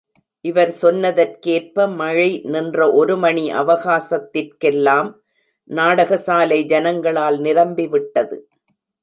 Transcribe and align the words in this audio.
இவர் 0.45 0.71
சொன்னதற்கேற்ப, 0.81 1.85
மழை 1.95 2.29
நின்ற 2.45 2.87
ஒரு 2.91 3.17
மணி 3.17 3.51
அவகாசத்திற்கெல்லாம், 3.53 5.11
நாகடசாலை 5.69 6.59
ஜனங்களால் 6.67 7.39
நிரம்பிவிட்டது! 7.39 8.39